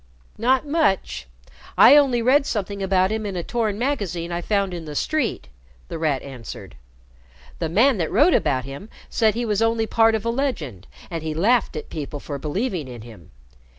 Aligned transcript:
"Not 0.39 0.65
much. 0.65 1.27
I 1.77 1.95
only 1.95 2.23
read 2.23 2.47
something 2.47 2.81
about 2.81 3.11
him 3.11 3.23
in 3.23 3.35
a 3.35 3.43
torn 3.43 3.77
magazine 3.77 4.31
I 4.31 4.41
found 4.41 4.73
in 4.73 4.85
the 4.85 4.95
street," 4.95 5.47
The 5.89 5.99
Rat 5.99 6.23
answered. 6.23 6.73
"The 7.59 7.69
man 7.69 7.99
that 7.99 8.11
wrote 8.11 8.33
about 8.33 8.65
him 8.65 8.89
said 9.11 9.35
he 9.35 9.45
was 9.45 9.61
only 9.61 9.85
part 9.85 10.15
of 10.15 10.25
a 10.25 10.31
legend, 10.31 10.87
and 11.11 11.21
he 11.21 11.35
laughed 11.35 11.75
at 11.75 11.91
people 11.91 12.19
for 12.19 12.39
believing 12.39 12.87
in 12.87 13.03
him. 13.03 13.29